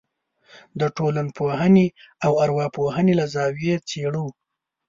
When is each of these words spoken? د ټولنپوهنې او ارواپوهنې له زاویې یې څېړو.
د 0.79 0.81
ټولنپوهنې 0.97 1.87
او 2.25 2.31
ارواپوهنې 2.43 3.13
له 3.19 3.25
زاویې 3.35 3.75
یې 3.79 3.83
څېړو. 3.89 4.25